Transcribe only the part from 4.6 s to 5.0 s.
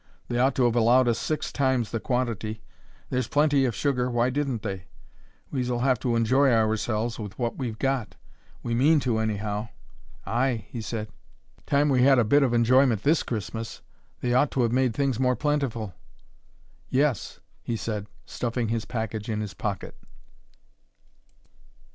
they?